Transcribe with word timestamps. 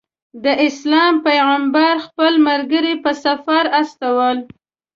د 0.43 0.45
اسلام 0.67 1.13
پیغمبر 1.27 1.93
خپل 2.05 2.33
ملګري 2.47 2.93
په 3.03 3.11
سفر 3.23 3.63
استول. 3.81 4.37